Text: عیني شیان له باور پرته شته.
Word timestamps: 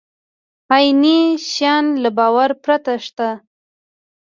عیني 0.73 1.19
شیان 1.49 1.85
له 2.03 2.09
باور 2.17 2.49
پرته 2.63 2.93
شته. 3.05 3.29